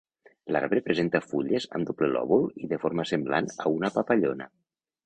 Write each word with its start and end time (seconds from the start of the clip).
L'arbre 0.55 0.79
presenta 0.87 1.21
fulles 1.27 1.69
amb 1.81 1.91
doble 1.91 2.11
lòbul 2.17 2.49
i 2.65 2.73
de 2.73 2.83
forma 2.87 3.09
semblant 3.13 3.55
a 3.69 3.77
una 3.79 3.97
papallona. 4.01 4.55